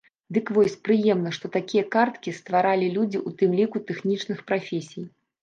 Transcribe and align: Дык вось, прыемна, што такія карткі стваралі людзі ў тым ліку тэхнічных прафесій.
Дык 0.35 0.45
вось, 0.53 0.77
прыемна, 0.87 1.33
што 1.37 1.45
такія 1.57 1.83
карткі 1.97 2.33
стваралі 2.39 2.87
людзі 2.97 3.19
ў 3.27 3.43
тым 3.43 3.51
ліку 3.61 3.77
тэхнічных 3.93 4.43
прафесій. 4.51 5.07